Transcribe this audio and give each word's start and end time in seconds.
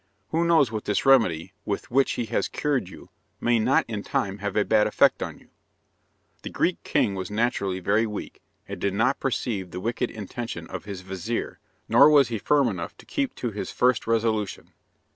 Who 0.29 0.45
knows 0.45 0.71
what 0.71 0.85
this 0.85 1.05
remedy, 1.05 1.53
with 1.63 1.91
which 1.91 2.13
he 2.13 2.25
has 2.25 2.47
cured 2.47 2.89
you, 2.89 3.09
may 3.39 3.59
not 3.59 3.85
in 3.87 4.01
time 4.01 4.39
have 4.39 4.55
a 4.55 4.65
bad 4.65 4.87
effect 4.87 5.21
on 5.21 5.37
you?" 5.37 5.49
The 6.41 6.49
Greek 6.49 6.81
king 6.83 7.13
was 7.13 7.29
naturally 7.29 7.79
very 7.79 8.07
weak, 8.07 8.41
and 8.67 8.81
did 8.81 8.95
not 8.95 9.19
perceive 9.19 9.69
the 9.69 9.79
wicked 9.79 10.09
intention 10.09 10.65
of 10.65 10.85
his 10.85 11.01
vizir, 11.01 11.59
nor 11.87 12.09
was 12.09 12.29
he 12.29 12.39
firm 12.39 12.67
enough 12.67 12.97
to 12.97 13.05
keep 13.05 13.35
to 13.35 13.51
his 13.51 13.71
first 13.71 14.07
resolution. 14.07 14.73